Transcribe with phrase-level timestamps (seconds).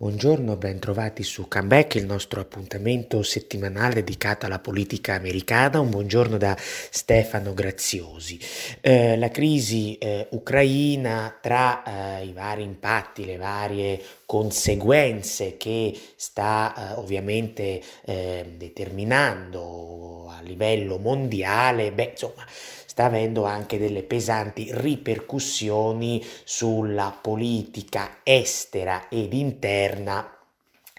[0.00, 5.78] Buongiorno, ben trovati su Comeback, il nostro appuntamento settimanale dedicato alla politica americana.
[5.78, 8.40] Un buongiorno da Stefano Graziosi.
[8.80, 11.82] Eh, la crisi eh, ucraina tra
[12.18, 20.96] eh, i vari impatti, le varie conseguenze che sta eh, ovviamente eh, determinando a livello
[20.96, 22.46] mondiale, beh, insomma,
[23.00, 30.39] sta avendo anche delle pesanti ripercussioni sulla politica estera ed interna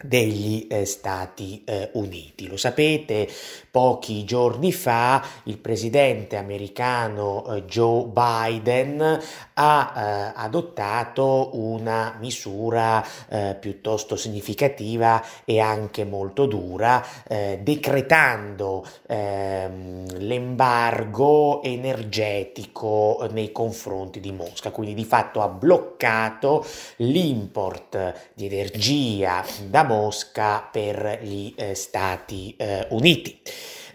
[0.03, 2.47] degli eh, Stati eh, Uniti.
[2.47, 3.27] Lo sapete,
[3.69, 9.19] pochi giorni fa il presidente americano eh, Joe Biden
[9.53, 20.17] ha eh, adottato una misura eh, piuttosto significativa e anche molto dura, eh, decretando ehm,
[20.19, 26.65] l'embargo energetico nei confronti di Mosca, quindi di fatto ha bloccato
[26.97, 29.90] l'import di energia da Mosca
[30.71, 33.41] per gli eh, Stati eh, Uniti.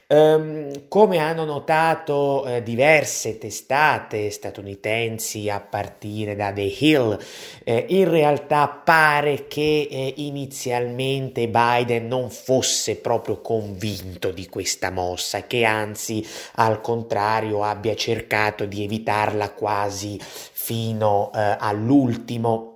[0.09, 7.19] Um, come hanno notato eh, diverse testate statunitensi a partire da The Hill,
[7.65, 15.43] eh, in realtà pare che eh, inizialmente Biden non fosse proprio convinto di questa mossa,
[15.43, 16.25] che anzi
[16.55, 22.76] al contrario abbia cercato di evitarla quasi fino eh, all'ultimo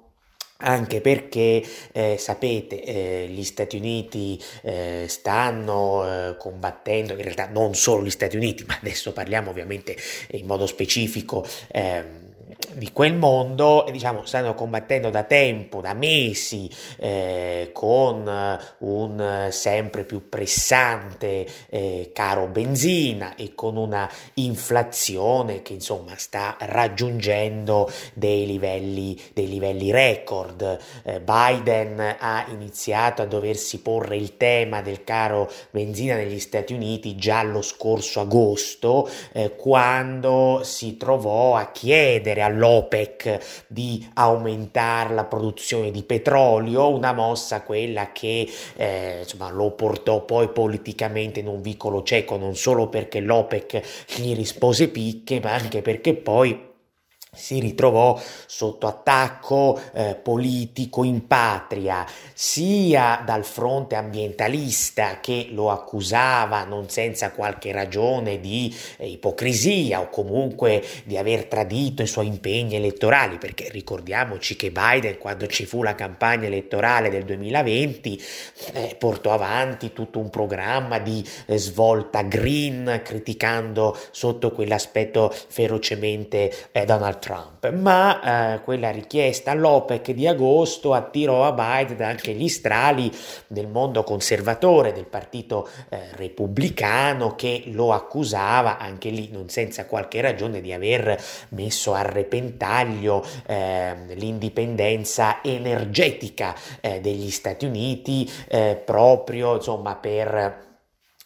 [0.60, 7.74] anche perché eh, sapete eh, gli Stati Uniti eh, stanno eh, combattendo, in realtà non
[7.74, 9.96] solo gli Stati Uniti, ma adesso parliamo ovviamente
[10.32, 12.29] in modo specifico ehm,
[12.72, 20.28] di quel mondo diciamo, stanno combattendo da tempo, da mesi, eh, con un sempre più
[20.28, 29.48] pressante eh, caro benzina e con una inflazione che insomma sta raggiungendo dei livelli, dei
[29.48, 30.78] livelli record.
[31.02, 37.16] Eh, Biden ha iniziato a doversi porre il tema del caro benzina negli Stati Uniti
[37.16, 45.90] già lo scorso agosto, eh, quando si trovò a chiedere all'OPEC di aumentare la produzione
[45.90, 52.02] di petrolio, una mossa quella che eh, insomma, lo portò poi politicamente in un vicolo
[52.02, 53.82] cieco, non solo perché l'OPEC
[54.16, 56.68] gli rispose picche, ma anche perché poi
[57.32, 62.04] si ritrovò sotto attacco eh, politico in patria,
[62.34, 70.08] sia dal fronte ambientalista che lo accusava non senza qualche ragione di eh, ipocrisia o
[70.08, 75.84] comunque di aver tradito i suoi impegni elettorali, perché ricordiamoci che Biden quando ci fu
[75.84, 78.22] la campagna elettorale del 2020
[78.72, 86.84] eh, portò avanti tutto un programma di eh, svolta green, criticando sotto quell'aspetto ferocemente eh,
[86.84, 93.12] Donald Trump, ma eh, quella richiesta all'OPEC di agosto attirò a Biden anche gli strali
[93.46, 100.20] del mondo conservatore, del partito eh, repubblicano che lo accusava anche lì non senza qualche
[100.20, 109.54] ragione di aver messo a repentaglio eh, l'indipendenza energetica eh, degli Stati Uniti eh, proprio
[109.54, 110.69] insomma per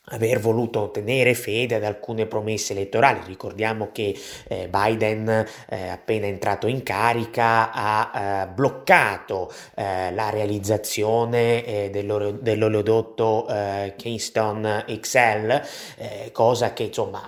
[0.07, 3.21] aver voluto tenere fede ad alcune promesse elettorali.
[3.27, 4.15] Ricordiamo che
[4.49, 13.49] eh, Biden, eh, appena entrato in carica, ha eh, bloccato eh, la realizzazione eh, dell'oleodotto
[13.49, 15.63] eh, Keystone XL,
[16.33, 17.23] cosa che insomma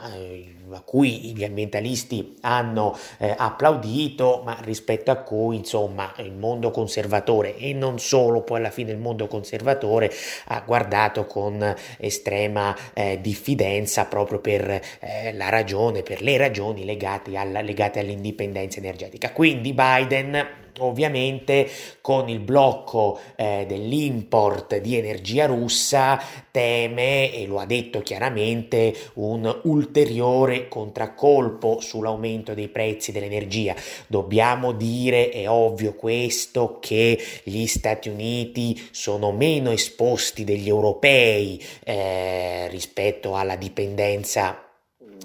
[0.72, 7.56] a cui gli ambientalisti hanno eh, applaudito, ma rispetto a cui insomma il mondo conservatore
[7.56, 10.10] e non solo poi alla fine il mondo conservatore
[10.46, 17.36] ha guardato con estrema eh, diffidenza proprio per eh, la ragione, per le ragioni legate,
[17.36, 19.32] alla, legate all'indipendenza energetica.
[19.32, 21.68] Quindi Biden Ovviamente
[22.00, 26.20] con il blocco eh, dell'import di energia russa
[26.50, 33.74] teme, e lo ha detto chiaramente, un ulteriore contraccolpo sull'aumento dei prezzi dell'energia.
[34.06, 42.68] Dobbiamo dire, è ovvio questo, che gli Stati Uniti sono meno esposti degli europei eh,
[42.68, 44.65] rispetto alla dipendenza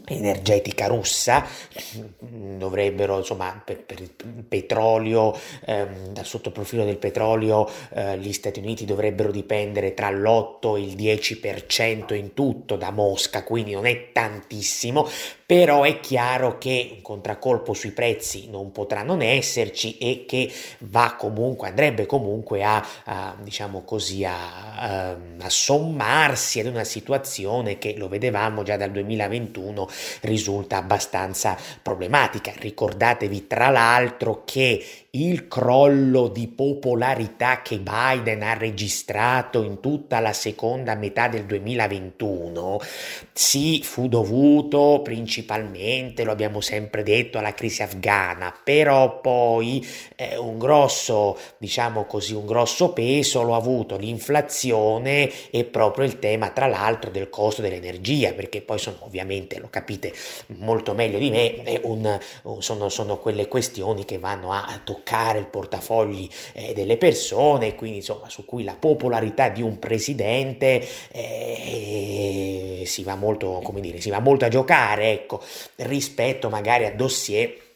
[0.08, 1.46] energetica russa,
[2.20, 4.12] dovrebbero insomma per, per il
[4.48, 10.82] petrolio, ehm, dal sottoprofilo del petrolio eh, gli Stati Uniti dovrebbero dipendere tra l'8 e
[10.82, 15.08] il 10% in tutto da Mosca, quindi non è tantissimo,
[15.52, 21.16] però è chiaro che un contraccolpo sui prezzi non potrà non esserci e che va
[21.18, 28.08] comunque, andrebbe comunque a, a diciamo così, a, a, sommarsi ad una situazione che lo
[28.08, 29.90] vedevamo già dal 2021
[30.22, 32.54] risulta abbastanza problematica.
[32.56, 34.82] Ricordatevi tra l'altro che
[35.14, 42.80] il crollo di popolarità che Biden ha registrato in tutta la seconda metà del 2021
[43.34, 45.41] sì fu dovuto principalmente,
[46.24, 49.86] lo abbiamo sempre detto, alla crisi afghana, però poi
[50.16, 56.50] eh, un grosso, diciamo così, un grosso peso lo avuto l'inflazione e proprio il tema
[56.50, 60.14] tra l'altro del costo dell'energia, perché poi sono ovviamente, lo capite
[60.58, 62.20] molto meglio di me, un,
[62.60, 68.30] sono, sono quelle questioni che vanno a toccare il portafogli eh, delle persone, quindi insomma
[68.30, 74.20] su cui la popolarità di un presidente eh, si va molto, come dire, si va
[74.20, 75.31] molto a giocare, ecco,
[75.78, 77.71] rispetto magari a dossier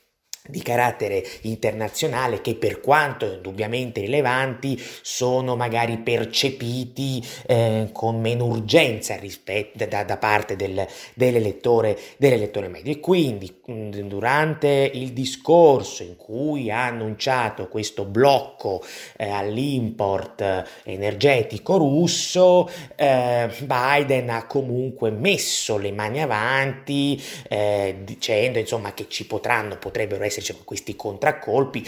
[0.47, 9.15] di carattere internazionale che per quanto indubbiamente rilevanti sono magari percepiti eh, con meno urgenza
[9.15, 12.91] rispetto da, da parte del, dell'elettore, dell'elettore medio.
[12.91, 18.83] E quindi durante il discorso in cui ha annunciato questo blocco
[19.17, 28.93] eh, all'import energetico russo eh, Biden ha comunque messo le mani avanti eh, dicendo insomma
[28.93, 31.87] che ci potranno potrebbero essere esserci questi contraccolpi.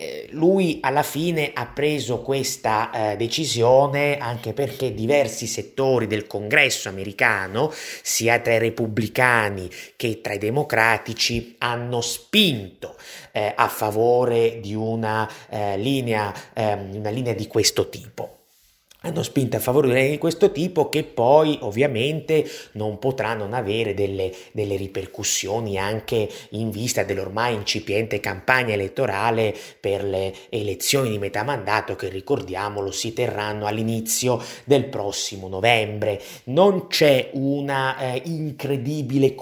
[0.00, 6.88] Eh, lui alla fine ha preso questa eh, decisione anche perché diversi settori del congresso
[6.88, 7.72] americano,
[8.02, 12.94] sia tra i repubblicani che tra i democratici, hanno spinto
[13.32, 18.37] eh, a favore di una, eh, linea, ehm, una linea di questo tipo
[19.02, 24.32] hanno spinto a favore di questo tipo che poi ovviamente non potrà non avere delle,
[24.50, 31.94] delle, ripercussioni anche in vista dell'ormai incipiente campagna elettorale per le elezioni di metà mandato
[31.94, 36.20] che ricordiamolo si terranno all'inizio del prossimo novembre.
[36.44, 39.36] Non c'è una eh, incredibile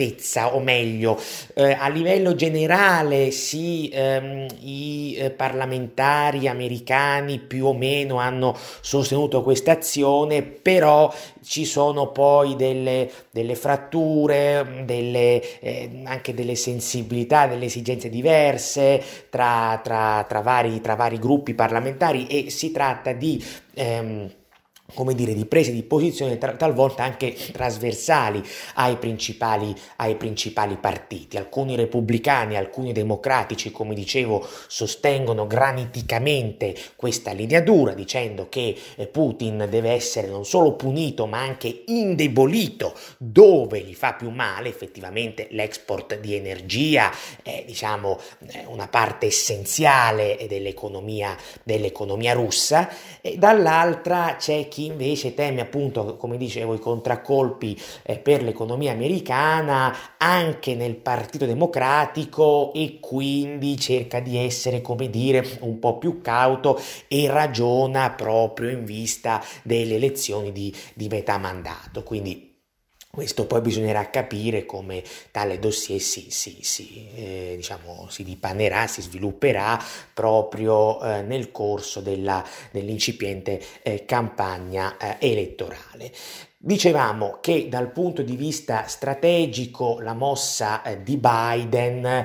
[0.00, 1.20] compattezza o meglio,
[1.54, 9.42] eh, a livello generale sì, ehm, i eh, parlamentari americani più o meno hanno sostenuto
[9.42, 11.12] questa azione, però
[11.42, 19.78] ci sono poi delle, delle fratture, delle, eh, anche delle sensibilità, delle esigenze diverse tra,
[19.82, 23.44] tra, tra, vari, tra vari gruppi parlamentari e si tratta di...
[23.74, 24.30] Ehm,
[24.94, 28.42] come dire, di prese di posizione tra, talvolta anche trasversali
[28.74, 31.36] ai principali, ai principali partiti.
[31.36, 39.66] Alcuni repubblicani, alcuni democratici, come dicevo, sostengono graniticamente questa linea dura, dicendo che eh, Putin
[39.68, 44.68] deve essere non solo punito, ma anche indebolito dove gli fa più male.
[44.68, 47.10] Effettivamente l'export di energia
[47.42, 48.18] è diciamo,
[48.66, 52.88] una parte essenziale dell'economia, dell'economia russa,
[53.20, 58.92] e dall'altra c'è chi chi invece teme appunto, come dicevo, i contraccolpi eh, per l'economia
[58.92, 66.22] americana anche nel Partito Democratico e quindi cerca di essere, come dire, un po' più
[66.22, 72.02] cauto e ragiona proprio in vista delle elezioni di, di metà mandato.
[72.02, 72.49] Quindi
[73.10, 75.02] questo poi bisognerà capire come
[75.32, 79.82] tale dossier si, si, si, eh, diciamo, si dipanerà, si svilupperà
[80.14, 86.12] proprio eh, nel corso della, dell'incipiente eh, campagna eh, elettorale.
[86.56, 92.24] Dicevamo che dal punto di vista strategico la mossa eh, di Biden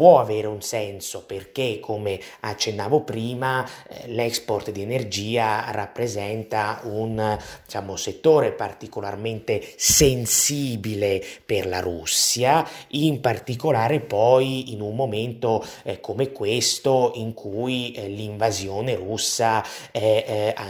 [0.00, 7.96] può avere un senso perché, come accennavo prima, eh, l'export di energia rappresenta un diciamo,
[7.96, 17.12] settore particolarmente sensibile per la Russia, in particolare poi in un momento eh, come questo
[17.16, 19.62] in cui eh, l'invasione russa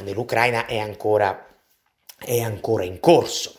[0.03, 1.50] nell'Ucraina è ancora
[2.25, 3.55] è ancora in corso.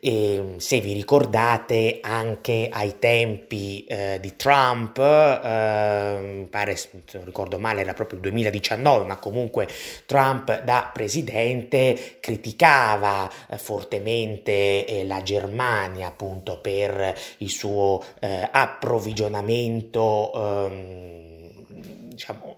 [0.00, 7.58] E, se vi ricordate, anche ai tempi eh, di Trump, eh, pare, se non ricordo
[7.58, 9.68] male, era proprio il 2019, ma comunque
[10.06, 20.32] Trump da presidente criticava eh, fortemente eh, la Germania appunto per il suo eh, approvvigionamento,
[20.34, 21.66] ehm,
[22.08, 22.51] diciamo,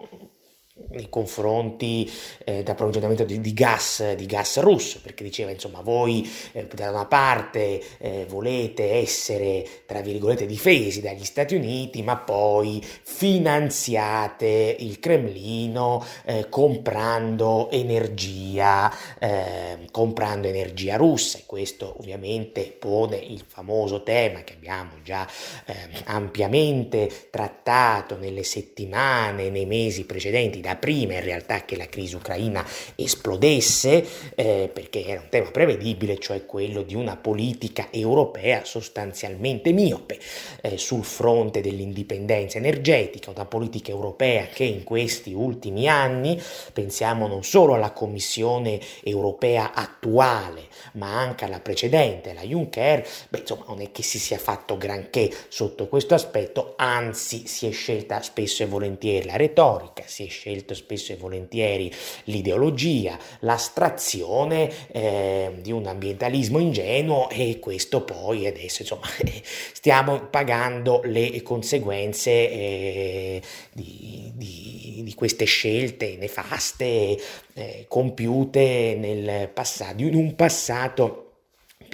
[0.95, 2.11] nei confronti
[2.45, 7.07] eh, dell'approvvigionamento di, di, gas, di gas russo, perché diceva insomma voi eh, da una
[7.07, 16.05] parte eh, volete essere tra virgolette difesi dagli Stati Uniti, ma poi finanziate il Cremlino
[16.25, 21.39] eh, comprando energia, eh, comprando energia russa.
[21.39, 25.29] E questo ovviamente pone il famoso tema che abbiamo già
[25.67, 25.75] eh,
[26.05, 32.63] ampiamente trattato nelle settimane, nei mesi precedenti da prima in realtà che la crisi ucraina
[32.95, 40.19] esplodesse, eh, perché era un tema prevedibile, cioè quello di una politica europea sostanzialmente miope
[40.61, 46.39] eh, sul fronte dell'indipendenza energetica, una politica europea che in questi ultimi anni,
[46.75, 50.65] pensiamo non solo alla Commissione europea attuale,
[50.95, 55.33] ma anche alla precedente, la Juncker, beh, insomma, non è che si sia fatto granché
[55.49, 60.29] sotto questo aspetto, anzi si è scelta spesso e volentieri la retorica, si è
[60.65, 61.93] scelto spesso e volentieri
[62.25, 69.07] l'ideologia, l'astrazione eh, di un ambientalismo ingenuo e questo poi adesso insomma
[69.73, 73.43] stiamo pagando le conseguenze eh,
[73.73, 77.19] di, di, di, queste scelte nefaste
[77.53, 81.25] eh, compiute nel passato, in un passato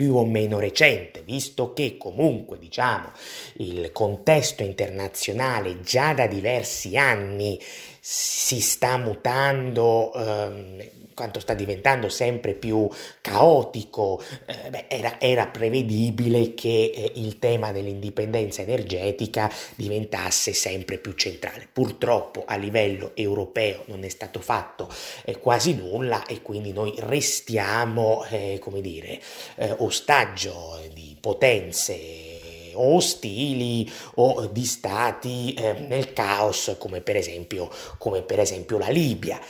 [0.00, 3.11] più o meno recente, visto che comunque diciamo
[3.57, 7.61] il contesto internazionale già da diversi anni
[8.00, 12.88] si sta mutando, ehm, quanto sta diventando sempre più
[13.21, 21.12] caotico, eh, beh, era, era, prevedibile che eh, il tema dell'indipendenza energetica diventasse sempre più
[21.12, 21.69] centrale.
[21.71, 24.88] Purtroppo a livello europeo non è stato fatto
[25.26, 29.21] eh, quasi nulla e quindi noi restiamo, eh, come dire,
[29.57, 32.30] eh, ostaggio di potenze
[32.75, 38.89] o ostili o di stati eh, nel caos come per, esempio, come per esempio la
[38.89, 39.41] Libia.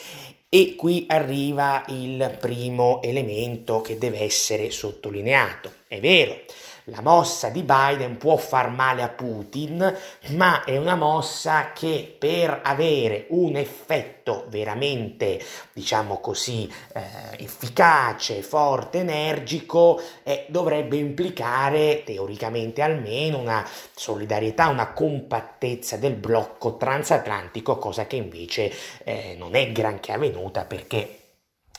[0.53, 5.73] E qui arriva il primo elemento che deve essere sottolineato.
[5.87, 6.41] È vero,
[6.85, 9.97] la mossa di Biden può far male a Putin,
[10.29, 15.41] ma è una mossa che per avere un effetto veramente,
[15.73, 17.01] diciamo così, eh,
[17.39, 27.79] efficace, forte, energico, eh, dovrebbe implicare teoricamente almeno una solidarietà, una compattezza del blocco transatlantico,
[27.79, 28.73] cosa che invece
[29.05, 31.20] eh, non è granché avvenuta perché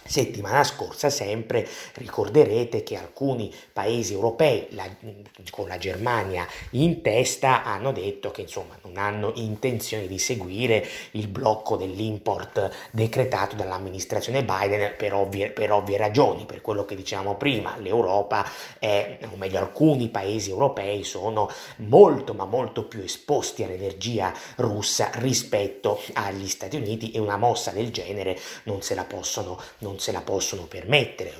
[0.03, 4.89] Settimana scorsa sempre ricorderete che alcuni paesi europei, la,
[5.51, 11.27] con la Germania in testa, hanno detto che insomma non hanno intenzione di seguire il
[11.27, 17.77] blocco dell'import decretato dall'amministrazione Biden per ovvie, per ovvie ragioni, per quello che dicevamo prima,
[17.77, 18.45] l'Europa
[18.79, 26.01] è, o meglio alcuni paesi europei sono molto ma molto più esposti all'energia russa rispetto
[26.13, 30.13] agli Stati Uniti e una mossa del genere non se la possono non non se
[30.13, 31.33] la possono permettere.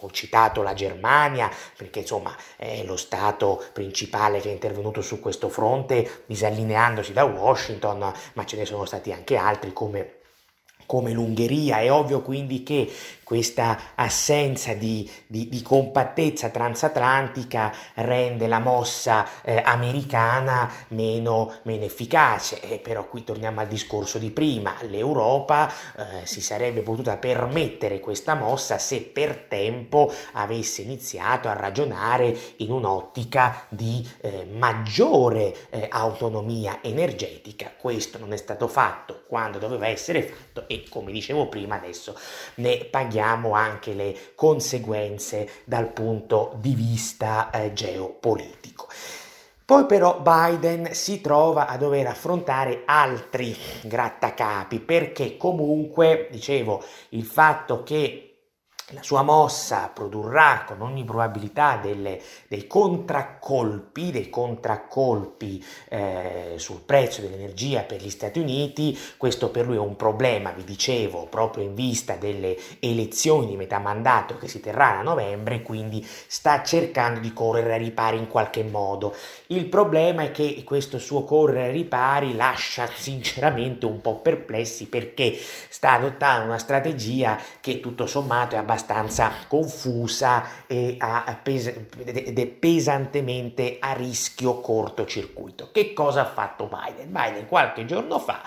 [0.00, 5.48] Ho citato la Germania perché insomma è lo Stato principale che è intervenuto su questo
[5.48, 10.14] fronte disallineandosi da Washington, ma ce ne sono stati anche altri come
[10.86, 11.80] come l'Ungheria.
[11.80, 12.90] È ovvio quindi che
[13.28, 22.58] questa assenza di, di, di compattezza transatlantica rende la mossa eh, americana meno, meno efficace.
[22.62, 28.32] E però qui torniamo al discorso di prima, l'Europa eh, si sarebbe potuta permettere questa
[28.32, 36.78] mossa se per tempo avesse iniziato a ragionare in un'ottica di eh, maggiore eh, autonomia
[36.80, 37.74] energetica.
[37.76, 42.18] Questo non è stato fatto quando doveva essere fatto e come dicevo prima adesso
[42.54, 48.86] ne paghiamo vediamo anche le conseguenze dal punto di vista eh, geopolitico.
[49.64, 57.82] Poi però Biden si trova a dover affrontare altri grattacapi perché comunque, dicevo, il fatto
[57.82, 58.27] che
[58.92, 67.20] la sua mossa produrrà con ogni probabilità delle, dei contraccolpi, dei contraccolpi eh, sul prezzo
[67.20, 71.74] dell'energia per gli Stati Uniti, questo per lui è un problema, vi dicevo, proprio in
[71.74, 77.34] vista delle elezioni di metà mandato che si terranno a novembre, quindi sta cercando di
[77.34, 79.14] correre ai ripari in qualche modo.
[79.48, 85.38] Il problema è che questo suo correre ai ripari lascia sinceramente un po' perplessi perché
[85.68, 90.96] sta adottando una strategia che tutto sommato è abbastanza abbastanza confusa e
[91.42, 95.70] pes- ed è pesantemente a rischio cortocircuito.
[95.72, 97.10] Che cosa ha fatto Biden?
[97.10, 98.40] Biden qualche giorno fa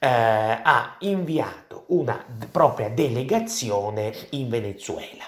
[0.00, 5.24] eh, ha inviato una propria delegazione in Venezuela.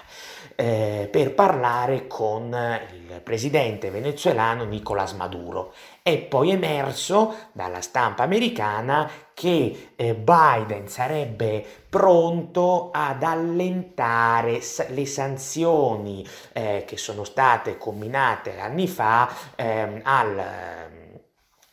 [0.55, 2.55] Eh, per parlare con
[2.93, 5.73] il presidente venezuelano Nicolás Maduro.
[6.01, 16.25] È poi emerso dalla stampa americana che eh, Biden sarebbe pronto ad allentare le sanzioni
[16.53, 20.89] eh, che sono state combinate anni fa ehm, al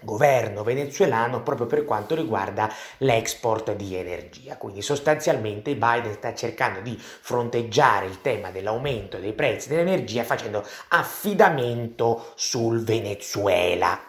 [0.00, 4.56] governo venezuelano proprio per quanto riguarda l'export di energia.
[4.56, 12.32] Quindi sostanzialmente Biden sta cercando di fronteggiare il tema dell'aumento dei prezzi dell'energia facendo affidamento
[12.36, 14.00] sul Venezuela.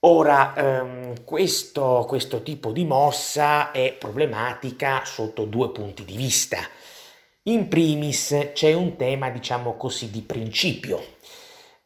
[0.00, 6.58] Ora, ehm, questo, questo tipo di mossa è problematica sotto due punti di vista.
[7.44, 11.16] In primis c'è un tema, diciamo così, di principio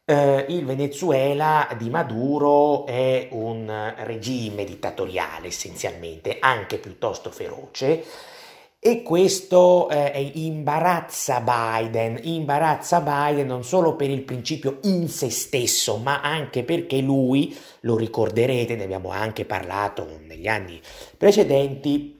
[0.05, 8.03] eh, il Venezuela di Maduro è un regime dittatoriale essenzialmente, anche piuttosto feroce.
[8.85, 15.95] E questo eh, imbarazza Biden, imbarazza Biden non solo per il principio in se stesso,
[15.95, 20.81] ma anche perché lui, lo ricorderete, ne abbiamo anche parlato negli anni
[21.17, 22.12] precedenti,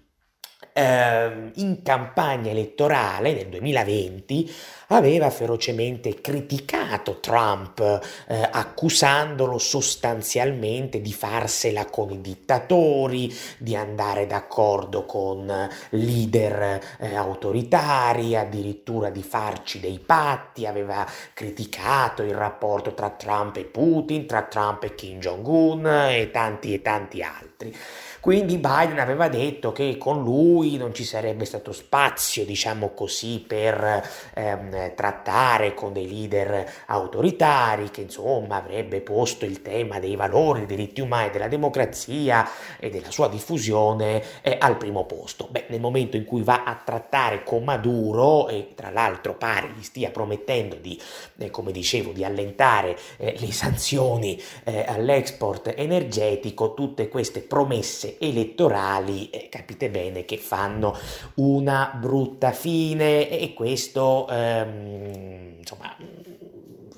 [0.74, 4.52] eh, in campagna elettorale nel 2020
[4.88, 15.06] aveva ferocemente criticato Trump, eh, accusandolo sostanzialmente di farsela con i dittatori, di andare d'accordo
[15.06, 23.58] con leader eh, autoritari, addirittura di farci dei patti, aveva criticato il rapporto tra Trump
[23.58, 27.76] e Putin, tra Trump e Kim Jong-un e tanti e tanti altri.
[28.24, 34.02] Quindi Biden aveva detto che con lui non ci sarebbe stato spazio, diciamo così, per
[34.34, 40.78] ehm, trattare con dei leader autoritari, che insomma avrebbe posto il tema dei valori, dei
[40.78, 42.50] diritti umani, della democrazia
[42.80, 45.50] e della sua diffusione eh, al primo posto.
[45.52, 49.84] Beh, nel momento in cui va a trattare con Maduro, e tra l'altro pare gli
[49.84, 50.98] stia promettendo di,
[51.40, 59.30] eh, come dicevo, di allentare eh, le sanzioni eh, all'export energetico, tutte queste promesse elettorali,
[59.30, 60.96] eh, capite bene che fanno
[61.36, 65.96] una brutta fine e questo ehm, insomma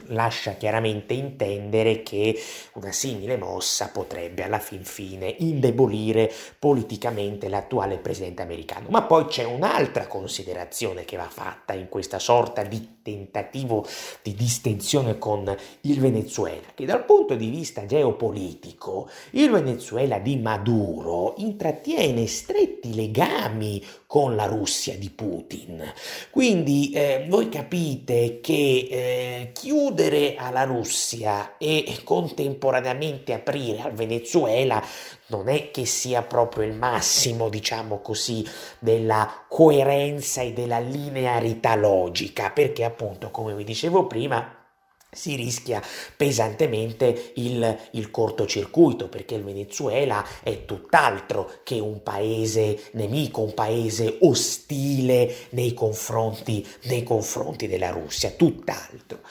[0.07, 2.39] lascia chiaramente intendere che
[2.73, 8.87] una simile mossa potrebbe alla fin fine indebolire politicamente l'attuale presidente americano.
[8.89, 13.85] Ma poi c'è un'altra considerazione che va fatta in questa sorta di tentativo
[14.23, 21.35] di distensione con il Venezuela, che dal punto di vista geopolitico il Venezuela di Maduro
[21.37, 25.83] intrattiene stretti legami con la Russia di Putin.
[26.31, 29.94] Quindi eh, voi capite che eh, chiudere
[30.37, 34.83] alla Russia e contemporaneamente aprire al Venezuela
[35.27, 38.45] non è che sia proprio il massimo, diciamo così,
[38.79, 44.64] della coerenza e della linearità logica, perché appunto, come vi dicevo prima,
[45.15, 45.81] si rischia
[46.15, 54.17] pesantemente il, il, cortocircuito perché il Venezuela è tutt'altro che un paese nemico, un paese
[54.21, 59.21] ostile nei confronti, nei confronti della Russia, tutt'altro.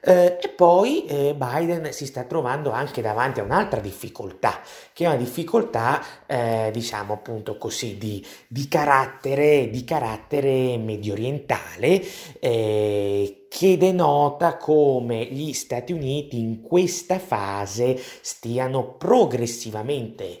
[0.00, 4.60] Eh, e poi eh, Biden si sta trovando anche davanti a un'altra difficoltà,
[4.92, 12.02] che è una difficoltà, eh, diciamo appunto così, di, di, carattere, di carattere medio orientale
[12.40, 20.38] eh, che denota come gli Stati Uniti in questa fase stiano progressivamente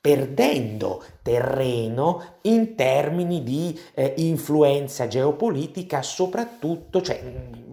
[0.00, 7.20] perdendo terreno in termini di eh, influenza geopolitica, soprattutto, cioè,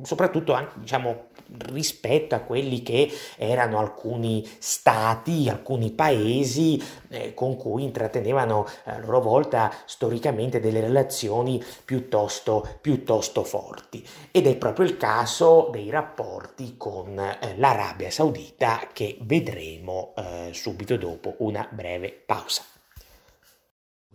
[0.01, 1.27] soprattutto anche, diciamo,
[1.71, 9.21] rispetto a quelli che erano alcuni stati, alcuni paesi eh, con cui intrattenevano a loro
[9.21, 14.05] volta storicamente delle relazioni piuttosto, piuttosto forti.
[14.31, 20.97] Ed è proprio il caso dei rapporti con eh, l'Arabia Saudita che vedremo eh, subito
[20.97, 22.74] dopo una breve pausa.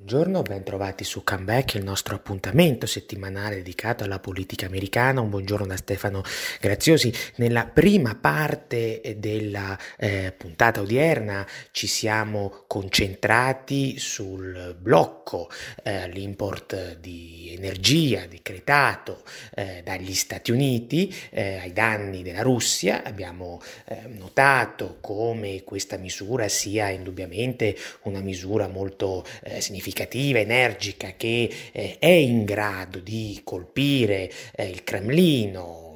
[0.02, 5.20] Buongiorno, ben trovati su Comeback, il nostro appuntamento settimanale dedicato alla politica americana.
[5.20, 6.22] Un buongiorno da Stefano
[6.58, 7.12] Graziosi.
[7.34, 15.50] Nella prima parte della eh, puntata odierna ci siamo concentrati sul blocco,
[15.82, 19.22] eh, l'import di energia decretato
[19.54, 23.04] eh, dagli Stati Uniti eh, ai danni della Russia.
[23.04, 31.12] Abbiamo eh, notato come questa misura sia indubbiamente una misura molto eh, significativa significativa, energica,
[31.16, 35.89] che eh, è in grado di colpire eh, il Cremlino,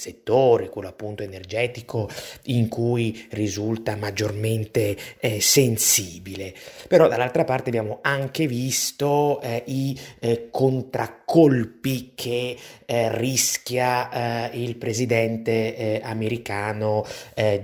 [0.00, 2.08] settore, quello appunto energetico,
[2.44, 6.54] in cui risulta maggiormente eh, sensibile.
[6.88, 14.76] Però dall'altra parte abbiamo anche visto eh, i eh, contraccolpi che eh, rischia eh, il
[14.76, 17.04] presidente eh, americano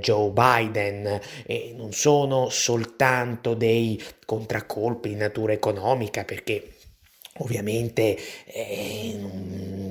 [0.01, 6.76] Joe Biden e non sono soltanto dei contraccolpi di natura economica perché
[7.39, 9.19] Ovviamente eh,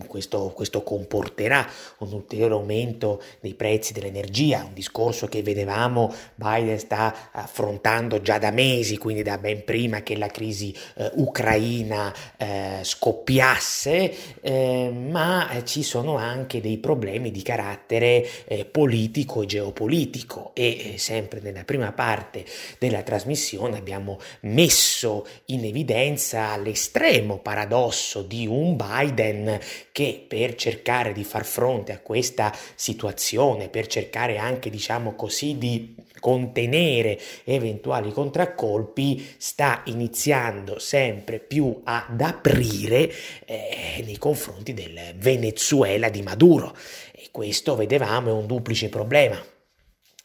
[0.08, 1.68] questo, questo, comporterà
[2.00, 8.52] un ulteriore aumento dei prezzi dell'energia, un discorso che vedevamo Biden sta affrontando già da
[8.52, 15.84] mesi, quindi da ben prima che la crisi eh, ucraina eh, scoppiasse, eh, ma ci
[15.84, 21.92] sono anche dei problemi di carattere eh, politico e geopolitico e eh, sempre nella prima
[21.92, 22.46] parte
[22.80, 29.60] della trasmissione abbiamo messo in evidenza l'estremo paradosso di un Biden
[29.92, 35.96] che per cercare di far fronte a questa situazione, per cercare anche, diciamo così, di
[36.20, 43.12] contenere eventuali contraccolpi, sta iniziando sempre più ad aprire
[43.46, 46.76] eh, nei confronti del Venezuela di Maduro.
[47.12, 49.40] E questo, vedevamo, è un duplice problema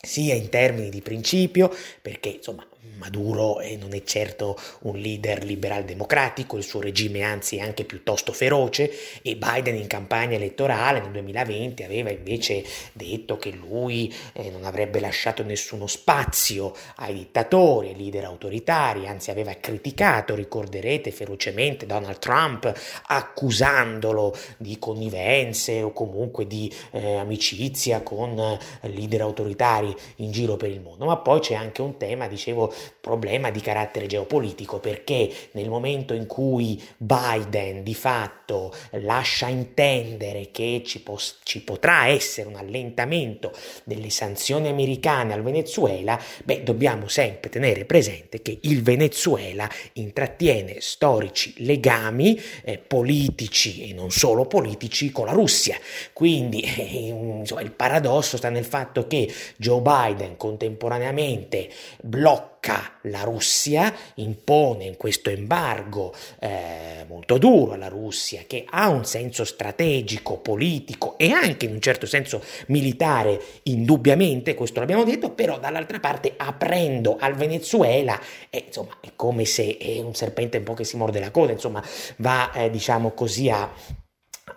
[0.02, 1.70] sia in termini di principio,
[2.00, 2.66] perché insomma
[3.00, 8.32] Maduro non è certo un leader liberal democratico, il suo regime anzi è anche piuttosto
[8.32, 14.64] feroce e Biden in campagna elettorale nel 2020 aveva invece detto che lui eh, non
[14.64, 22.18] avrebbe lasciato nessuno spazio ai dittatori, ai leader autoritari, anzi aveva criticato, ricorderete ferocemente Donald
[22.18, 22.72] Trump
[23.06, 30.70] accusandolo di connivenze o comunque di eh, amicizia con eh, leader autoritari in giro per
[30.70, 31.06] il mondo.
[31.06, 36.26] Ma poi c'è anche un tema, dicevo, problema di carattere geopolitico perché nel momento in
[36.26, 43.52] cui Biden di fatto lascia intendere che ci, po- ci potrà essere un allentamento
[43.84, 51.54] delle sanzioni americane al Venezuela, beh, dobbiamo sempre tenere presente che il Venezuela intrattiene storici
[51.58, 55.78] legami eh, politici e non solo politici con la Russia.
[56.12, 61.68] Quindi eh, insomma, il paradosso sta nel fatto che Joe Biden contemporaneamente
[62.02, 69.04] blocca blocca la Russia, impone questo embargo eh, molto duro alla Russia che ha un
[69.04, 75.58] senso strategico, politico e anche in un certo senso militare, indubbiamente, questo l'abbiamo detto, però
[75.58, 78.20] dall'altra parte aprendo al Venezuela,
[78.50, 81.52] eh, insomma, è come se è un serpente un po' che si morde la coda,
[81.52, 81.82] insomma,
[82.16, 83.72] va eh, diciamo così a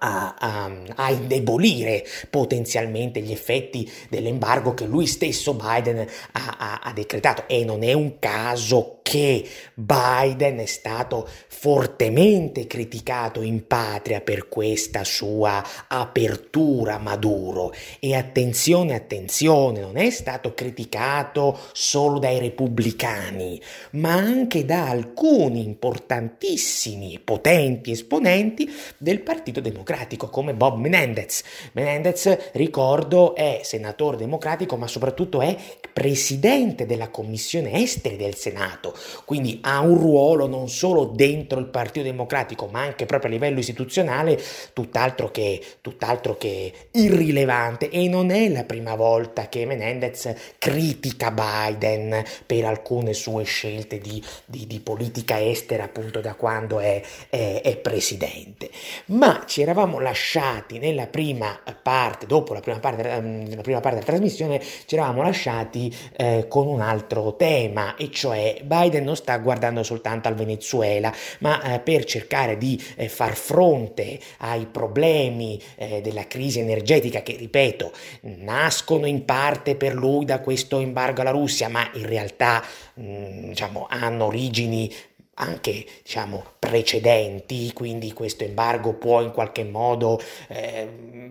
[0.04, 7.46] a, a, a, indebolire potenzialmente gli effetti dell'embargo che lui stesso Biden ha, ha, decretato.
[7.48, 15.06] E non è un caso che Biden è stato fortemente criticato in patria per questa
[15.06, 17.74] sua apertura Maduro.
[18.00, 23.62] E attenzione attenzione non è stato criticato solo dai repubblicani
[23.92, 31.44] ma anche da alcuni importantissimi potenti esponenti del Partito Democratico democratico come Bob Menendez.
[31.74, 35.56] Menendez, ricordo, è senatore democratico, ma soprattutto è
[35.94, 42.04] presidente della Commissione Esteri del Senato, quindi ha un ruolo non solo dentro il Partito
[42.04, 44.42] Democratico, ma anche proprio a livello istituzionale,
[44.74, 47.90] tutt'altro che, tutt'altro che irrilevante.
[47.90, 54.24] E non è la prima volta che Menendez critica Biden per alcune sue scelte di,
[54.46, 58.70] di, di politica estera, appunto da quando è, è, è presidente.
[59.08, 64.12] Ma ci eravamo lasciati nella prima parte, dopo la prima parte, la prima parte della
[64.12, 69.82] trasmissione, ci eravamo lasciati eh, con un altro tema, e cioè Biden non sta guardando
[69.82, 76.28] soltanto al Venezuela, ma eh, per cercare di eh, far fronte ai problemi eh, della
[76.28, 81.90] crisi energetica che, ripeto, nascono in parte per lui da questo embargo alla Russia, ma
[81.94, 84.92] in realtà mh, mm, diciamo, hanno origini
[85.36, 90.88] anche diciamo, precedenti, quindi questo embargo può in qualche modo eh,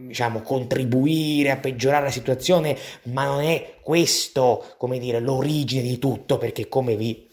[0.07, 6.39] diciamo, contribuire a peggiorare la situazione, ma non è questo come dire, l'origine di tutto,
[6.39, 7.31] perché come vi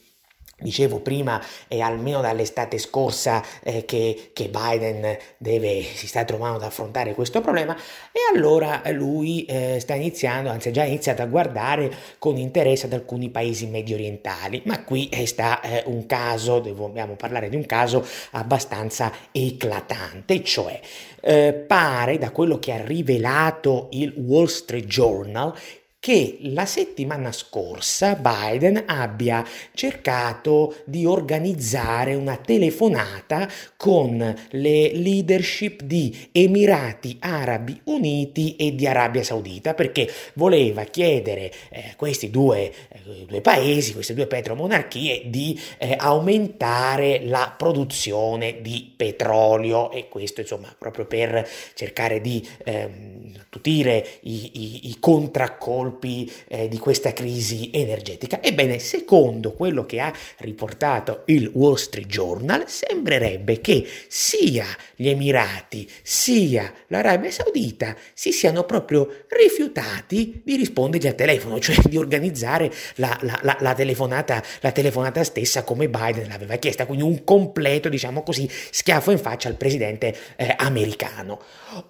[0.60, 6.64] Dicevo prima, è almeno dall'estate scorsa eh, che, che, Biden deve, si sta trovando ad
[6.64, 7.76] affrontare questo problema
[8.12, 12.94] e allora lui eh, sta iniziando, anzi ha già iniziato a guardare con interesse ad
[12.94, 17.66] alcuni paesi medio orientali, ma qui eh, sta eh, un caso, dobbiamo parlare di un
[17.66, 20.80] caso abbastanza eclatante, cioè
[21.22, 25.54] eh, pare da quello che ha rivelato il Wall Street Journal
[26.00, 34.18] che la settimana scorsa Biden abbia cercato di organizzare una telefonata con
[34.52, 42.30] le leadership di Emirati Arabi Uniti e di Arabia Saudita perché voleva chiedere eh, questi
[42.30, 49.92] due, eh, due, paesi, queste due petromonarchie di eh, aumentare la produzione di petrolio.
[49.92, 56.68] E questo insomma proprio per cercare di ehm, tutire i, i, i contraccolpi colpi eh,
[56.68, 58.42] di questa crisi energetica.
[58.42, 65.90] Ebbene, secondo quello che ha riportato il Wall Street Journal, sembrerebbe che sia gli Emirati
[66.04, 73.18] sia l'Arabia Saudita si siano proprio rifiutati di rispondergli al telefono, cioè di organizzare la,
[73.22, 78.48] la, la, la telefonata, telefonata, stessa come Biden l'aveva chiesta, quindi un completo, diciamo così,
[78.50, 81.40] schiaffo in faccia al presidente eh, americano.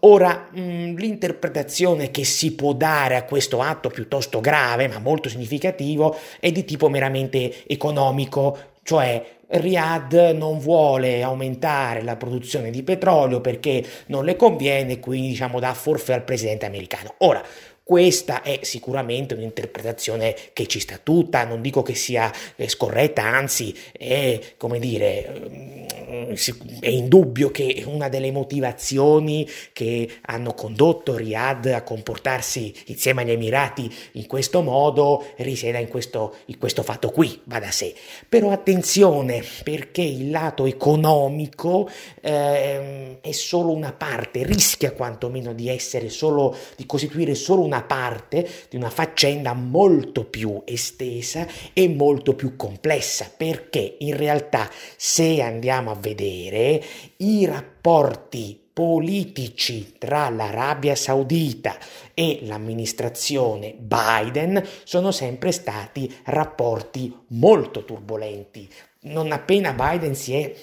[0.01, 5.28] Ora, mh, l'interpretazione che si può dare a questo atto fatto piuttosto grave, ma molto
[5.28, 13.41] significativo, è di tipo meramente economico, cioè Riyadh non vuole aumentare la produzione di petrolio
[13.41, 17.15] perché non le conviene, quindi diciamo dà forfè al presidente americano.
[17.19, 17.43] Ora,
[17.89, 23.75] questa è sicuramente un'interpretazione che ci sta tutta, non dico che sia eh, scorretta, anzi
[23.91, 26.34] è, come dire, mm,
[26.82, 33.91] è indubbio che una delle motivazioni che hanno condotto Riyadh a comportarsi insieme agli Emirati
[34.13, 37.95] in questo modo risieda in questo, in questo fatto qui, va da sé.
[38.28, 41.89] Però attenzione perché il lato economico
[42.21, 48.47] eh, è solo una parte, rischia quantomeno di essere solo, di costituire solo una parte
[48.69, 55.91] di una faccenda molto più estesa e molto più complessa, perché in realtà se andiamo
[55.91, 56.81] a vedere
[57.17, 61.77] i rapporti politici tra l'Arabia Saudita
[62.13, 68.69] e l'amministrazione Biden sono sempre stati rapporti molto turbolenti.
[69.01, 70.53] Non appena Biden si è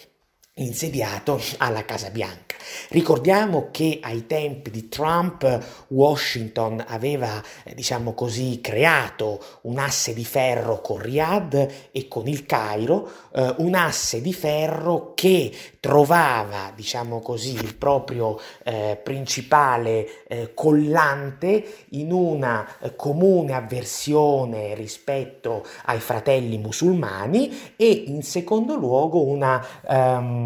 [0.59, 2.57] insediato alla Casa Bianca.
[2.89, 10.25] Ricordiamo che ai tempi di Trump Washington aveva, eh, diciamo così, creato un asse di
[10.25, 17.21] ferro con Riyadh e con il Cairo, eh, un asse di ferro che trovava, diciamo
[17.21, 26.59] così, il proprio eh, principale eh, collante in una eh, comune avversione rispetto ai fratelli
[26.59, 29.65] musulmani e in secondo luogo una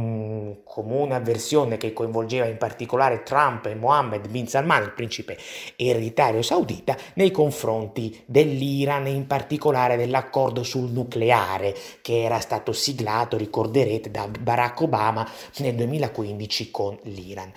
[0.00, 5.36] um, comune avversione che coinvolgeva in particolare Trump e Mohammed bin Salman, il principe
[5.76, 13.36] ereditario saudita, nei confronti dell'Iran e in particolare dell'accordo sul nucleare che era stato siglato,
[13.36, 17.52] ricorderete, da Barack Obama nel 2015 con l'Iran.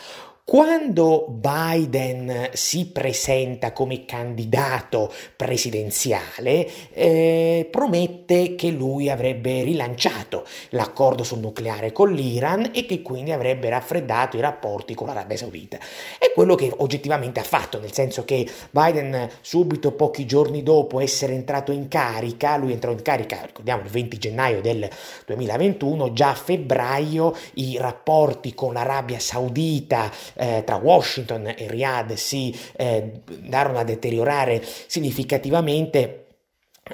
[0.46, 11.40] Quando Biden si presenta come candidato presidenziale, eh, promette che lui avrebbe rilanciato l'accordo sul
[11.40, 15.78] nucleare con l'Iran e che quindi avrebbe raffreddato i rapporti con l'Arabia Saudita.
[16.20, 21.36] È quello che oggettivamente ha fatto, nel senso che Biden subito pochi giorni dopo essere
[21.36, 24.90] entrato in carica, lui entrò in carica, ricordiamo il 20 gennaio del
[25.26, 32.58] 2021, già a febbraio i rapporti con l'Arabia Saudita eh, tra Washington e Riyadh si
[32.76, 36.23] eh, andarono a deteriorare significativamente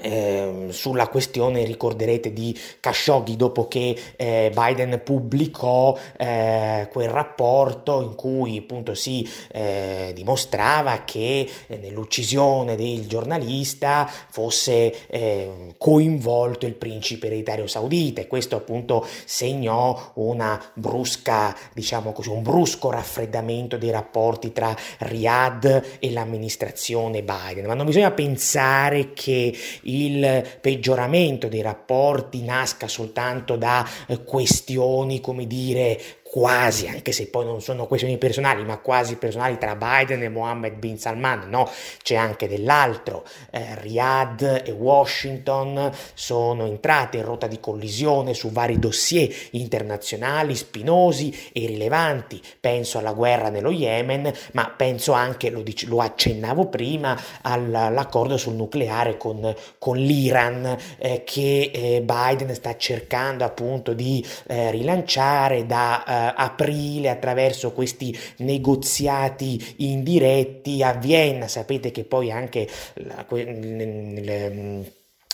[0.02, 8.13] eh, sulla questione ricorderete di Khashoggi dopo che eh, Biden pubblicò eh, quel rapporto in
[8.13, 17.25] cui appunto si eh, dimostrava che eh, nell'uccisione del giornalista fosse eh, coinvolto il principe
[17.25, 18.21] ereditario saudita.
[18.21, 25.97] E questo appunto segnò una brusca diciamo così un brusco raffreddamento dei rapporti tra Riyadh
[25.97, 27.65] e l'amministrazione Biden.
[27.65, 35.48] Ma non bisogna pensare che il peggioramento dei rapporti nasca soltanto da eh, questioni, come
[35.48, 40.30] dire, quasi, anche se poi non sono questioni personali, ma quasi personali tra Biden e
[40.30, 41.68] Mohammed bin Salman, no,
[42.04, 43.26] c'è anche dell'altro.
[43.50, 51.36] Eh, Riyadh e Washington sono entrate in rotta di collisione su vari dossier internazionali spinosi
[51.52, 52.39] e rilevanti.
[52.60, 58.54] Penso alla guerra nello Yemen, ma penso anche, lo, dic- lo accennavo prima, all'accordo sul
[58.54, 66.04] nucleare con, con l'Iran eh, che eh, Biden sta cercando appunto di eh, rilanciare da
[66.06, 71.47] eh, aprile attraverso questi negoziati indiretti a Vienna.
[71.47, 74.91] Sapete che poi anche la, le,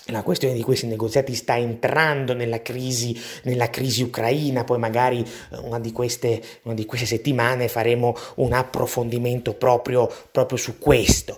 [0.10, 5.58] la questione di questi negoziati sta entrando nella crisi, nella crisi ucraina, poi magari eh,
[5.58, 11.38] una di, queste, una di queste settimane faremo un approfondimento proprio, proprio su questo.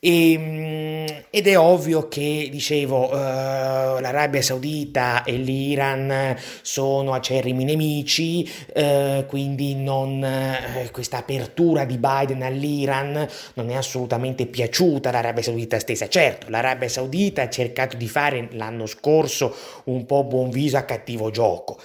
[0.00, 8.48] E, ehm, ed è ovvio che, dicevo, uh, l'Arabia Saudita e l'Iran sono acerrimi nemici,
[8.74, 15.78] uh, quindi non, uh, questa apertura di Biden all'Iran non è assolutamente piaciuta all'Arabia Saudita
[15.78, 16.08] stessa.
[16.08, 21.30] Certo, l'Arabia Saudita ha cercato di fare l'anno scorso un po' buon viso a cattivo
[21.30, 21.78] gioco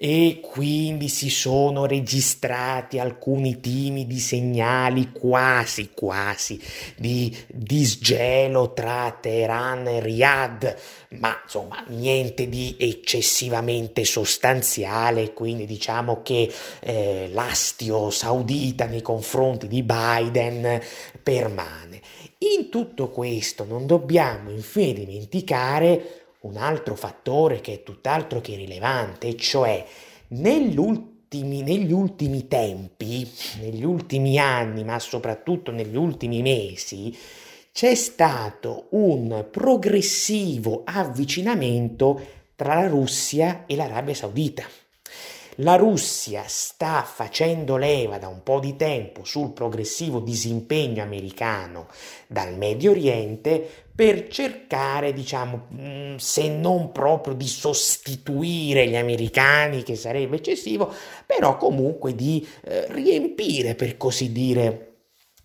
[0.00, 6.60] e quindi si sono registrati alcuni timidi segnali quasi quasi
[6.96, 10.76] di disgelo tra Teheran e Riyadh,
[11.18, 19.82] ma insomma niente di eccessivamente sostanziale, quindi diciamo che eh, l'astio saudita nei confronti di
[19.82, 20.80] Biden
[21.20, 22.00] permane.
[22.56, 29.36] In tutto questo non dobbiamo infine dimenticare un altro fattore che è tutt'altro che rilevante,
[29.36, 29.84] cioè
[30.28, 33.28] negli ultimi, negli ultimi tempi,
[33.60, 37.16] negli ultimi anni, ma soprattutto negli ultimi mesi,
[37.72, 42.20] c'è stato un progressivo avvicinamento
[42.54, 44.64] tra la Russia e l'Arabia Saudita.
[45.60, 51.88] La Russia sta facendo leva da un po' di tempo sul progressivo disimpegno americano
[52.28, 59.96] dal Medio Oriente per cercare, diciamo, mm, se non proprio di sostituire gli americani, che
[59.96, 60.92] sarebbe eccessivo,
[61.26, 64.98] però comunque di eh, riempire, per così dire,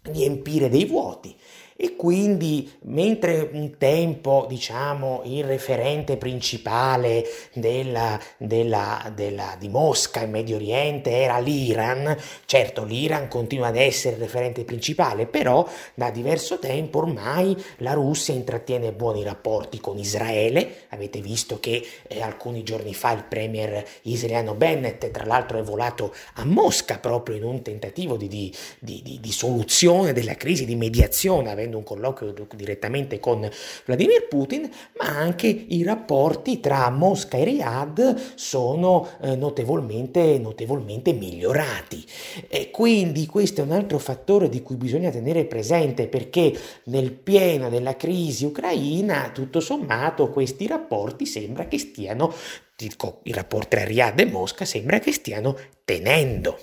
[0.04, 1.36] riempire dei vuoti
[1.76, 10.32] e quindi mentre un tempo diciamo il referente principale della, della, della, di Mosca in
[10.32, 16.60] Medio Oriente era l'Iran, certo l'Iran continua ad essere il referente principale, però da diverso
[16.60, 22.94] tempo ormai la Russia intrattiene buoni rapporti con Israele, avete visto che eh, alcuni giorni
[22.94, 28.18] fa il premier israeliano Bennett tra l'altro è volato a Mosca proprio in un tentativo
[28.18, 33.50] di, di, di, di soluzione della crisi, di mediazione, avendo un colloquio direttamente con
[33.86, 42.06] Vladimir Putin, ma anche i rapporti tra Mosca e Riyadh sono eh, notevolmente, notevolmente migliorati.
[42.48, 46.54] E quindi questo è un altro fattore di cui bisogna tenere presente perché
[46.86, 52.34] nel pieno della crisi ucraina, tutto sommato, questi rapporti sembra che stiano,
[52.76, 56.58] dico, i rapporti tra Riyadh e Mosca sembra che stiano tenendo.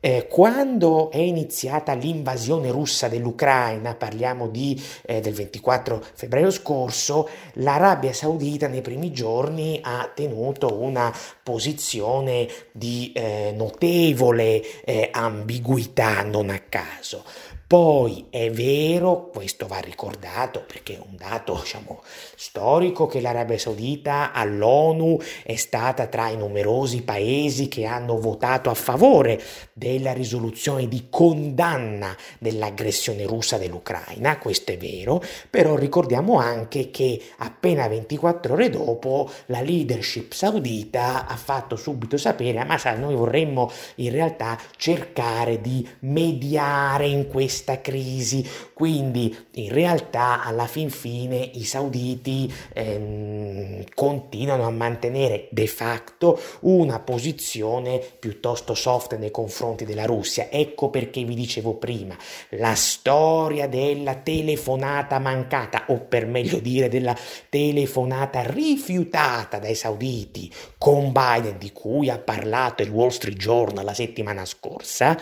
[0.00, 8.12] Eh, quando è iniziata l'invasione russa dell'Ucraina, parliamo di, eh, del 24 febbraio scorso, l'Arabia
[8.12, 16.60] Saudita nei primi giorni ha tenuto una posizione di eh, notevole eh, ambiguità, non a
[16.68, 17.24] caso.
[17.68, 22.00] Poi è vero, questo va ricordato perché è un dato diciamo,
[22.34, 28.74] storico, che l'Arabia Saudita all'ONU è stata tra i numerosi paesi che hanno votato a
[28.74, 29.38] favore
[29.74, 37.86] della risoluzione di condanna dell'aggressione russa dell'Ucraina, questo è vero, però ricordiamo anche che appena
[37.86, 44.10] 24 ore dopo la leadership saudita ha fatto subito sapere, ma sa, noi vorremmo in
[44.10, 48.48] realtà cercare di mediare in questo questa crisi.
[48.72, 57.00] Quindi in realtà alla fin fine i sauditi ehm, continuano a mantenere de facto una
[57.00, 60.48] posizione piuttosto soft nei confronti della Russia.
[60.50, 62.16] Ecco perché vi dicevo prima,
[62.50, 67.16] la storia della telefonata mancata o per meglio dire della
[67.48, 73.94] telefonata rifiutata dai sauditi con Biden di cui ha parlato il Wall Street Journal la
[73.94, 75.18] settimana scorsa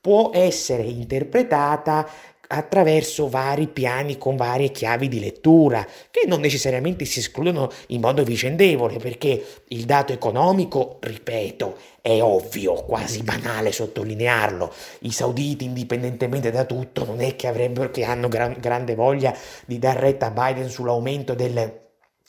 [0.00, 2.08] può essere interpretata
[2.52, 8.24] attraverso vari piani con varie chiavi di lettura che non necessariamente si escludono in modo
[8.24, 14.72] vicendevole perché il dato economico, ripeto, è ovvio, quasi banale sottolinearlo.
[15.00, 19.78] I sauditi, indipendentemente da tutto, non è che avrebbero che hanno gran, grande voglia di
[19.78, 21.80] dar retta a Biden sull'aumento del,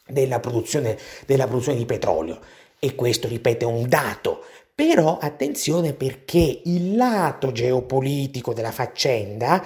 [0.05, 2.39] della, produzione, della produzione di petrolio.
[2.77, 9.63] E questo, ripeto, è un dato però attenzione perché il lato geopolitico della faccenda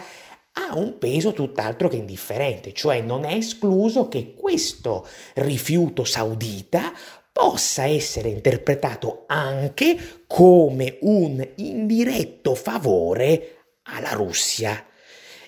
[0.57, 6.93] ha un peso tutt'altro che indifferente, cioè non è escluso che questo rifiuto saudita
[7.31, 14.85] possa essere interpretato anche come un indiretto favore alla Russia.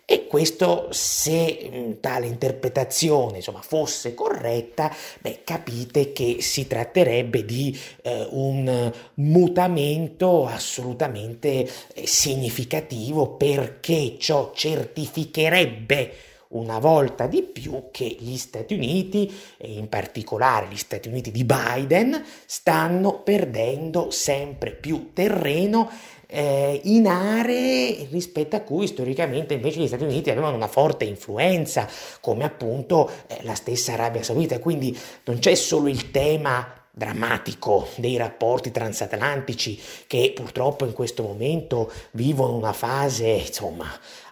[0.10, 4.90] E questo, se tale interpretazione insomma, fosse corretta,
[5.20, 16.14] beh, capite che si tratterebbe di eh, un mutamento assolutamente eh, significativo perché ciò certificherebbe
[16.50, 21.44] una volta di più che gli Stati Uniti, e in particolare gli Stati Uniti di
[21.44, 25.90] Biden, stanno perdendo sempre più terreno
[26.28, 31.88] eh, in aree rispetto a cui storicamente invece gli Stati Uniti avevano una forte influenza,
[32.20, 34.60] come appunto eh, la stessa Arabia Saudita.
[34.60, 41.92] Quindi non c'è solo il tema drammatico dei rapporti transatlantici che purtroppo in questo momento
[42.12, 43.88] vivono una fase insomma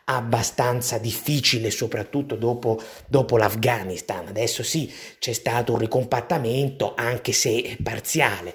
[0.05, 4.27] abbastanza difficile soprattutto dopo, dopo l'Afghanistan.
[4.27, 8.53] Adesso sì c'è stato un ricompattamento anche se parziale.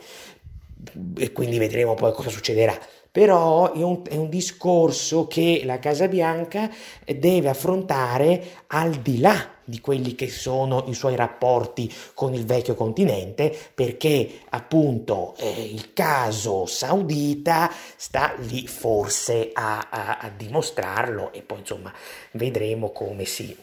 [1.17, 2.77] E quindi vedremo poi cosa succederà
[3.11, 6.71] però è un, è un, discorso che la Casa Bianca
[7.05, 12.75] deve affrontare al di là di quelli che sono i suoi rapporti con il vecchio
[12.75, 21.43] continente, perché appunto eh, il caso saudita sta lì forse a, a, a, dimostrarlo e
[21.43, 21.93] poi insomma
[22.33, 23.57] vedremo come si,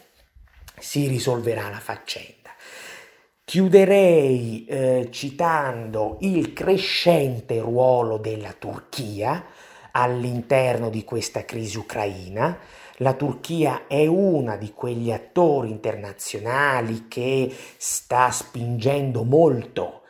[0.80, 2.37] si risolverà la faccenda.
[3.50, 9.42] Chiuderei eh, citando il crescente ruolo della Turchia
[9.92, 12.60] all'interno di questa crisi ucraina.
[12.98, 20.02] La Turchia è una di quegli attori internazionali che sta spingendo molto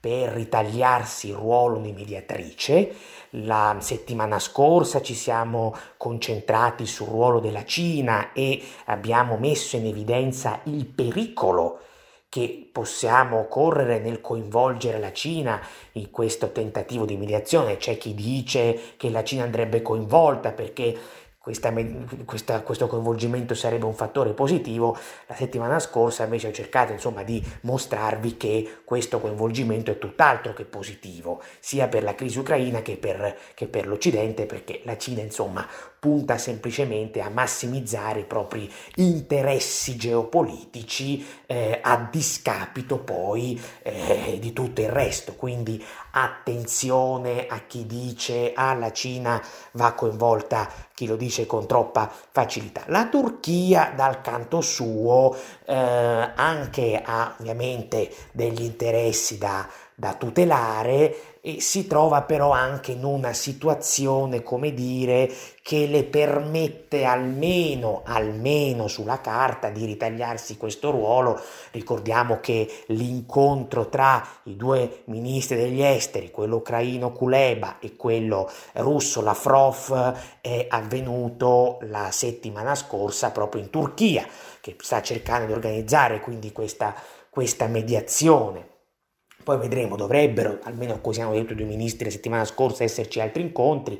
[0.00, 2.94] per ritagliarsi il ruolo di mediatrice.
[3.42, 10.60] La settimana scorsa ci siamo concentrati sul ruolo della Cina e abbiamo messo in evidenza
[10.64, 11.80] il pericolo
[12.28, 15.60] che possiamo correre nel coinvolgere la Cina
[15.92, 17.76] in questo tentativo di mediazione.
[17.76, 20.98] C'è chi dice che la Cina andrebbe coinvolta perché
[21.46, 21.72] questa,
[22.24, 24.98] questa, questo coinvolgimento sarebbe un fattore positivo,
[25.28, 30.64] la settimana scorsa invece ho cercato insomma, di mostrarvi che questo coinvolgimento è tutt'altro che
[30.64, 35.64] positivo, sia per la crisi ucraina che per, che per l'Occidente, perché la Cina insomma,
[36.06, 44.82] punta semplicemente a massimizzare i propri interessi geopolitici eh, a discapito poi eh, di tutto
[44.82, 45.34] il resto.
[45.34, 49.42] Quindi attenzione a chi dice ah la Cina
[49.72, 52.84] va coinvolta, chi lo dice con troppa facilità.
[52.86, 61.60] La Turchia dal canto suo eh, anche ha ovviamente degli interessi da, da tutelare e
[61.60, 65.32] si trova però anche in una situazione, come dire,
[65.62, 71.40] che le permette almeno, almeno sulla carta di ritagliarsi questo ruolo.
[71.70, 79.20] Ricordiamo che l'incontro tra i due ministri degli esteri, quello ucraino Kuleba e quello russo
[79.20, 84.26] Lavrov, è avvenuto la settimana scorsa proprio in Turchia,
[84.60, 86.92] che sta cercando di organizzare quindi questa,
[87.30, 88.74] questa mediazione
[89.46, 93.42] poi vedremo, dovrebbero, almeno così hanno detto i due ministri la settimana scorsa, esserci altri
[93.42, 93.96] incontri.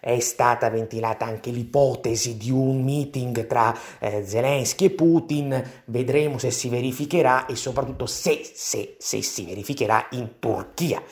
[0.00, 6.50] È stata ventilata anche l'ipotesi di un meeting tra eh, Zelensky e Putin, vedremo se
[6.50, 11.02] si verificherà e soprattutto se, se, se si verificherà in Turchia.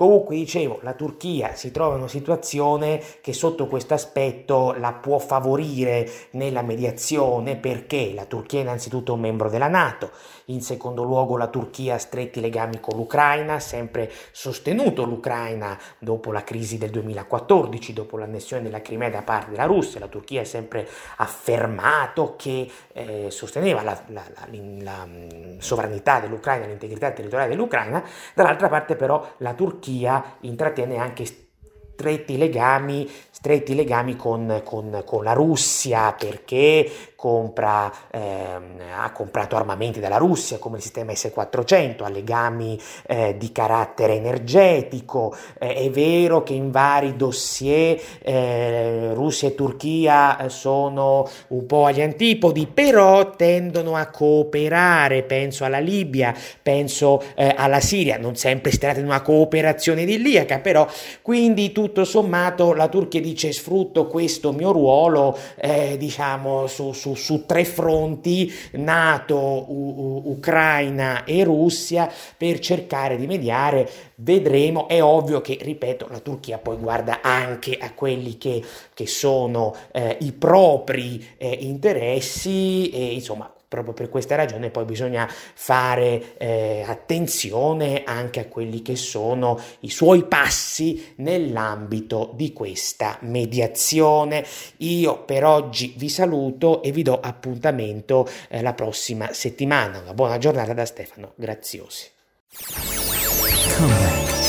[0.00, 5.18] Comunque dicevo, la Turchia si trova in una situazione che sotto questo aspetto la può
[5.18, 10.10] favorire nella mediazione perché la Turchia è innanzitutto un membro della Nato,
[10.46, 16.32] in secondo luogo la Turchia ha stretti legami con l'Ucraina, ha sempre sostenuto l'Ucraina dopo
[16.32, 20.46] la crisi del 2014, dopo l'annessione della Crimea da parte della Russia, la Turchia ha
[20.46, 24.48] sempre affermato che eh, sosteneva la, la, la,
[24.80, 31.24] la mm, sovranità dell'Ucraina, l'integrità territoriale dell'Ucraina, dall'altra parte però la Turchia Turchia intrattiene anche
[31.26, 33.10] stretti legami,
[33.40, 40.58] stretti legami con, con, con, la Russia perché compra, ehm, ha comprato armamenti dalla Russia
[40.58, 46.70] come il sistema S-400, ha legami eh, di carattere energetico, eh, è vero che in
[46.70, 55.22] vari dossier eh, Russia e Turchia sono un po' agli antipodi, però tendono a cooperare,
[55.22, 60.58] penso alla Libia, penso eh, alla Siria, non sempre si tratta di una cooperazione idilliaca,
[60.58, 60.86] però
[61.22, 67.46] quindi tutto sommato la Turchia dice sfrutto questo mio ruolo eh, diciamo su, su, su,
[67.46, 73.88] tre fronti NATO, U- Ucraina e Russia per cercare di mediare.
[74.16, 78.62] Vedremo è ovvio che ripeto la Turchia poi guarda anche a quelli che,
[78.92, 85.28] che sono eh, i propri eh, interessi e insomma Proprio per questa ragione poi bisogna
[85.30, 94.44] fare eh, attenzione anche a quelli che sono i suoi passi nell'ambito di questa mediazione.
[94.78, 100.00] Io per oggi vi saluto e vi do appuntamento eh, la prossima settimana.
[100.00, 102.10] Una buona giornata da Stefano Graziosi.
[102.56, 104.40] Come back.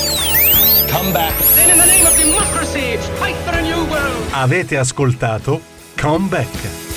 [0.90, 1.36] Come back.
[4.32, 5.60] Avete ascoltato
[5.94, 6.91] Come Back.